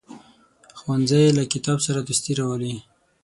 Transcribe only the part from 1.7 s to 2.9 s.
سره دوستي راولي